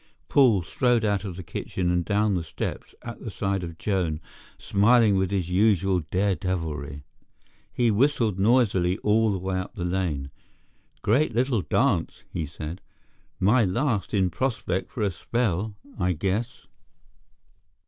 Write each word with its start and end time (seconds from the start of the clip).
Paul 0.29 0.63
strode 0.63 1.05
out 1.05 1.23
of 1.25 1.35
the 1.35 1.43
kitchen 1.43 1.91
and 1.91 2.03
down 2.03 2.33
the 2.33 2.43
steps 2.43 2.95
at 3.03 3.19
the 3.19 3.29
side 3.29 3.63
of 3.63 3.77
Joan, 3.77 4.19
smiling 4.57 5.15
with 5.15 5.29
his 5.29 5.47
usual 5.51 6.01
daredeviltry. 6.09 7.03
He 7.71 7.91
whistled 7.91 8.39
noisily 8.39 8.97
all 9.03 9.31
the 9.31 9.37
way 9.37 9.59
up 9.59 9.75
the 9.75 9.85
lane. 9.85 10.31
"Great 11.03 11.35
little 11.35 11.61
dance," 11.61 12.23
he 12.33 12.47
said. 12.47 12.81
"My 13.39 13.63
last 13.63 14.11
in 14.11 14.31
Prospect 14.31 14.89
for 14.89 15.03
a 15.03 15.11
spell, 15.11 15.75
I 15.99 16.13
guess." 16.13 16.65